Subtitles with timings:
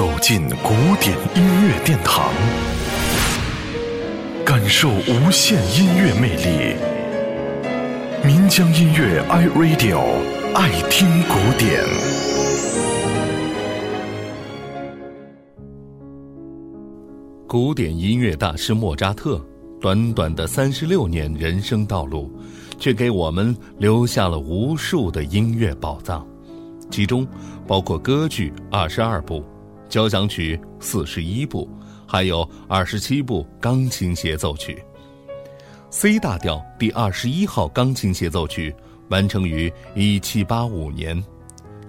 [0.00, 2.32] 走进古典音乐殿堂，
[4.46, 6.74] 感受无限音乐魅力。
[8.24, 10.00] 民江音乐 iRadio
[10.54, 11.84] 爱听古典。
[17.46, 19.38] 古典音乐大师莫扎特，
[19.82, 22.32] 短短的三十六年人生道路，
[22.78, 26.26] 却给我们留下了无数的音乐宝藏，
[26.90, 27.28] 其中
[27.66, 29.44] 包括歌剧二十二部。
[29.90, 31.68] 交响曲四十一部，
[32.06, 34.82] 还有二十七部钢琴协奏曲。
[35.90, 38.72] C 大调第二十一号钢琴协奏曲
[39.08, 41.22] 完成于一七八五年，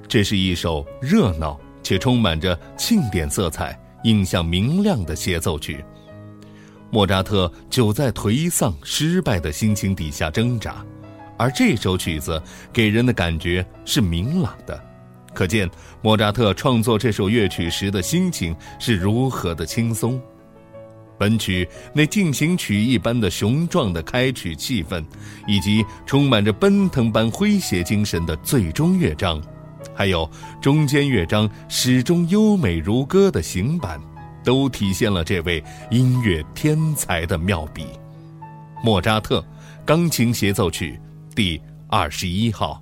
[0.07, 5.85] 这是一首热闹且充满着庆典色彩、印象明亮的协奏曲。
[6.89, 10.83] 莫扎特就在颓丧、失败的心情底下挣扎，
[11.37, 12.41] 而这首曲子
[12.73, 14.90] 给人的感觉是明朗的。
[15.33, 15.69] 可见
[16.01, 20.21] 莫扎特创作这首乐曲时的心情是如何的轻松。
[21.17, 25.05] 本曲那进行曲一般的雄壮的开曲气氛，
[25.47, 29.39] 以及充满着奔腾般诙谐精神的最终乐章，
[29.93, 30.27] 还有
[30.59, 34.01] 中间乐章始终优美如歌的行板，
[34.43, 37.85] 都体现了这位音乐天才的妙笔。
[38.83, 39.45] 莫扎特
[39.85, 40.99] 钢琴协奏曲
[41.35, 42.81] 第二十一号。